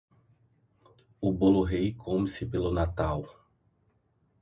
O 1.21 1.31
Bolo 1.31 1.63
Rei 1.63 1.93
come-se 1.95 2.47
pelo 2.49 2.73
Natal. 2.73 3.19